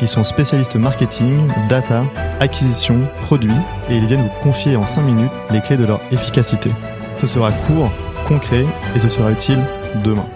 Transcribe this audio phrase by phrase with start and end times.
[0.00, 2.04] Ils sont spécialistes marketing, data,
[2.38, 3.50] acquisition, produits
[3.90, 6.70] et ils viennent vous confier en 5 minutes les clés de leur efficacité.
[7.20, 7.90] Ce sera court,
[8.28, 9.58] concret et ce sera utile
[10.04, 10.26] demain.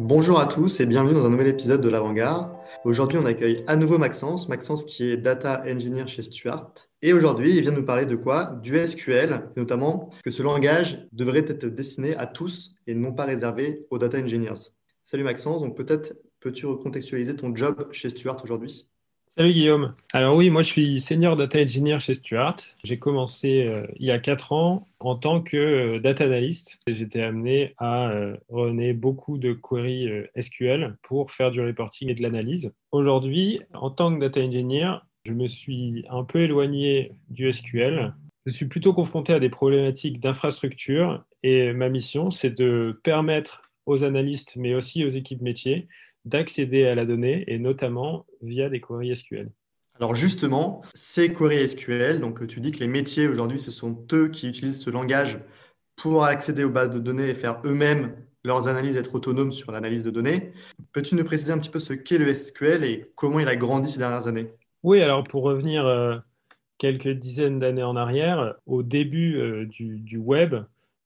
[0.00, 2.50] Bonjour à tous et bienvenue dans un nouvel épisode de l'Avant-Garde.
[2.84, 6.72] Aujourd'hui, on accueille à nouveau Maxence, Maxence qui est data engineer chez Stuart.
[7.02, 8.58] Et aujourd'hui, il vient nous parler de quoi?
[8.64, 13.82] Du SQL, notamment que ce langage devrait être destiné à tous et non pas réservé
[13.90, 14.72] aux data engineers.
[15.04, 16.14] Salut Maxence, donc peut-être
[16.46, 18.86] Peux-tu recontextualiser ton job chez Stuart aujourd'hui?
[19.36, 19.96] Salut Guillaume.
[20.12, 22.54] Alors oui, moi je suis senior data engineer chez Stuart.
[22.84, 26.78] J'ai commencé euh, il y a 4 ans en tant que euh, data analyst.
[26.86, 32.22] J'étais amené à euh, beaucoup de queries euh, SQL pour faire du reporting et de
[32.22, 32.72] l'analyse.
[32.92, 38.14] Aujourd'hui, en tant que data engineer, je me suis un peu éloigné du SQL.
[38.46, 44.04] Je suis plutôt confronté à des problématiques d'infrastructure et ma mission, c'est de permettre aux
[44.04, 45.88] analystes, mais aussi aux équipes métiers,
[46.26, 49.50] d'accéder à la donnée et notamment via des queries SQL.
[49.98, 54.28] Alors justement, ces queries SQL, donc tu dis que les métiers aujourd'hui, ce sont eux
[54.28, 55.38] qui utilisent ce langage
[55.96, 60.04] pour accéder aux bases de données et faire eux-mêmes leurs analyses, être autonomes sur l'analyse
[60.04, 60.52] de données.
[60.92, 63.88] Peux-tu nous préciser un petit peu ce qu'est le SQL et comment il a grandi
[63.88, 64.50] ces dernières années?
[64.82, 66.16] Oui, alors pour revenir euh,
[66.78, 70.54] quelques dizaines d'années en arrière, au début euh, du, web,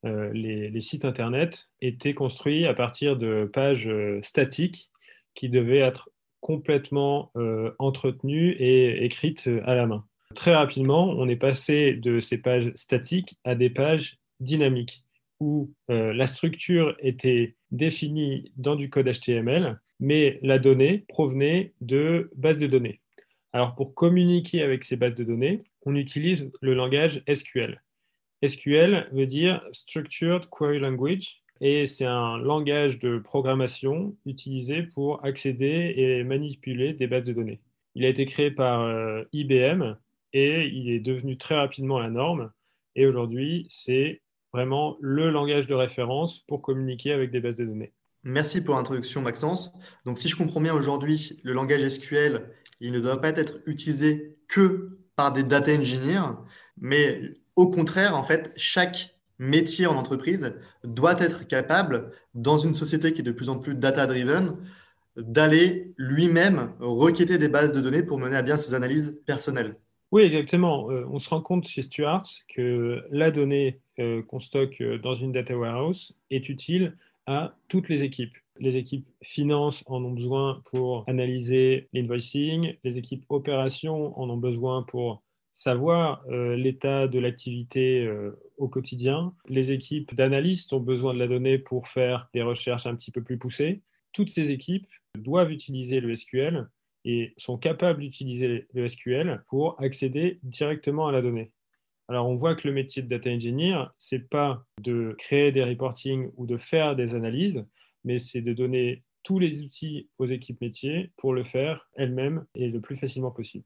[0.05, 3.89] euh, les, les, sites Internet étaient construits à partir de pages
[4.23, 4.90] statiques
[5.35, 10.05] qui devaient être complètement euh, entretenues et écrites à la main.
[10.35, 15.05] Très rapidement, on est passé de ces pages statiques à des pages dynamiques
[15.41, 22.31] où euh, la structure était définie dans du code HTML, mais la donnée provenait de
[22.37, 23.01] bases de données.
[23.53, 27.83] Alors pour communiquer avec ces bases de données, on utilise le langage SQL.
[28.47, 35.95] SQL veut dire Structured Query Language, et c'est un langage de programmation utilisé pour accéder
[35.97, 37.61] et manipuler des bases de données.
[37.95, 39.97] Il a été créé par euh, IBM
[40.33, 42.51] et il est devenu très rapidement la norme.
[42.95, 44.23] Et aujourd'hui, c'est
[44.53, 47.93] vraiment le langage de référence pour communiquer avec des bases de données.
[48.23, 49.73] Merci pour l'introduction, Maxence.
[50.05, 52.51] Donc, si je comprends bien aujourd'hui, le langage SQL,
[52.81, 56.37] il ne doit pas être utilisé que par des data engineers,
[56.79, 57.21] mais
[57.57, 63.23] au contraire, en fait, chaque métier en entreprise doit être capable, dans une société qui
[63.23, 64.57] est de plus en plus data-driven,
[65.17, 69.77] d'aller lui-même requêter des bases de données pour mener à bien ses analyses personnelles.
[70.13, 70.91] Oui, exactement.
[70.91, 75.15] Euh, on se rend compte chez Stuart que la donnée euh, qu'on stocke euh, dans
[75.15, 76.97] une data warehouse est utile
[77.27, 78.37] à toutes les équipes.
[78.59, 84.83] Les équipes finance en ont besoin pour analyser l'invoicing, les équipes opérations en ont besoin
[84.83, 89.35] pour savoir euh, l'état de l'activité euh, au quotidien.
[89.49, 93.23] Les équipes d'analystes ont besoin de la donnée pour faire des recherches un petit peu
[93.23, 93.83] plus poussées.
[94.13, 96.69] Toutes ces équipes doivent utiliser le SQL
[97.05, 101.53] et sont capables d'utiliser le SQL pour accéder directement à la donnée.
[102.09, 106.31] Alors on voit que le métier de data engineer, c'est pas de créer des reporting
[106.37, 107.65] ou de faire des analyses,
[108.05, 112.69] mais c'est de donner tous les outils aux équipes métiers pour le faire elles-mêmes et
[112.69, 113.65] le plus facilement possible.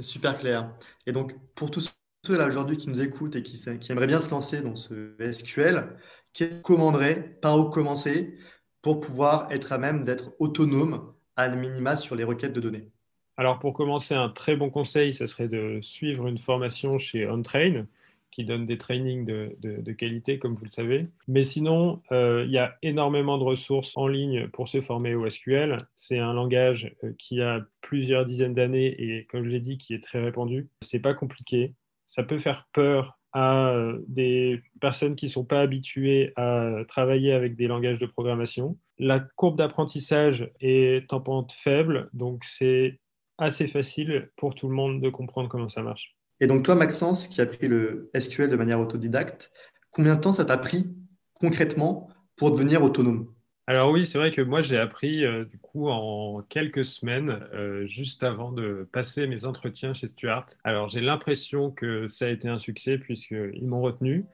[0.00, 0.74] Super clair.
[1.06, 1.94] Et donc, pour tous
[2.26, 3.60] ceux là aujourd'hui qui nous écoutent et qui,
[3.90, 5.96] aimeraient bien se lancer dans ce SQL,
[6.32, 8.36] qu'est-ce commanderait, par où commencer
[8.82, 12.90] pour pouvoir être à même d'être autonome à minima sur les requêtes de données?
[13.36, 17.86] Alors, pour commencer, un très bon conseil, ce serait de suivre une formation chez OnTrain
[18.34, 21.06] qui donne des trainings de, qualité, comme vous le savez.
[21.28, 25.28] Mais sinon, euh, il y a énormément de ressources en ligne pour se former au
[25.28, 25.78] SQL.
[25.94, 29.94] C'est un langage euh, qui a plusieurs dizaines d'années et, comme je l'ai dit, qui
[29.94, 30.68] est très répandu.
[30.80, 31.74] C'est pas compliqué.
[32.06, 37.32] Ça peut faire peur à euh, des personnes qui ne sont pas habituées à travailler
[37.32, 38.76] avec des langages de programmation.
[38.98, 42.98] La courbe d'apprentissage est en pente faible, donc c'est
[43.38, 46.16] assez facile pour tout le monde de comprendre comment ça marche.
[46.44, 49.50] Et donc toi, Maxence, qui a pris le SQL de manière autodidacte,
[49.92, 50.94] combien de temps ça t'a pris
[51.40, 53.32] concrètement pour devenir autonome?
[53.66, 57.86] Alors oui, c'est vrai que moi j'ai appris euh, du coup en quelques semaines, euh,
[57.86, 60.44] juste avant de passer mes entretiens chez Stuart.
[60.64, 64.26] Alors j'ai l'impression que ça a été un succès puisqu'ils m'ont retenu.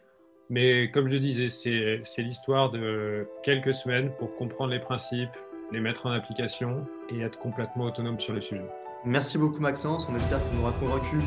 [0.48, 5.30] Mais comme je disais, c'est l'histoire de quelques semaines pour comprendre les principes,
[5.70, 8.66] les mettre en application et être complètement autonome sur le sujet.
[9.04, 11.18] Merci beaucoup Maxence, on espère qu'on aura convaincu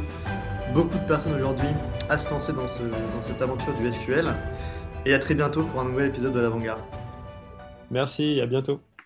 [0.73, 1.69] beaucoup de personnes aujourd'hui
[2.09, 4.27] à se lancer dans, dans cette aventure du SQL.
[5.05, 6.81] Et à très bientôt pour un nouvel épisode de l'Avant-Garde.
[7.91, 8.79] Merci, à bientôt.